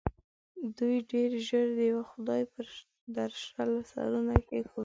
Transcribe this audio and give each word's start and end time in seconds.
دوی 0.77 0.95
ډېر 1.11 1.31
ژر 1.47 1.67
د 1.77 1.79
یوه 1.91 2.05
خدای 2.11 2.41
پر 2.53 2.65
درشل 3.15 3.71
سرونه 3.91 4.35
کېښول. 4.49 4.79